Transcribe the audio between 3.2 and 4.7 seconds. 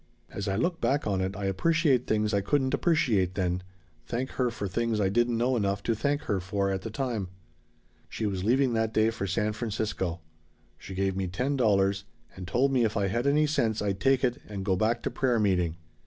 then, thank her for